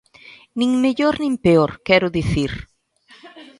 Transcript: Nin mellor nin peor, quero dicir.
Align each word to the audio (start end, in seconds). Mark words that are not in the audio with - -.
Nin 0.59 0.71
mellor 0.83 1.15
nin 1.23 1.33
peor, 1.45 1.71
quero 1.87 2.07
dicir. 2.17 2.51